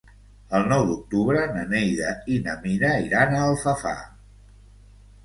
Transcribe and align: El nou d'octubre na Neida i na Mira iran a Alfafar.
El 0.59 0.63
nou 0.69 0.85
d'octubre 0.91 1.43
na 1.57 1.65
Neida 1.73 2.13
i 2.37 2.37
na 2.47 2.55
Mira 2.63 2.89
iran 3.09 3.37
a 3.37 3.43
Alfafar. 3.51 3.93